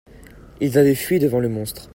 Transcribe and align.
ils 0.61 0.79
avaient 0.79 0.95
fui 0.95 1.19
devant 1.19 1.39
le 1.39 1.47
monstre. 1.47 1.87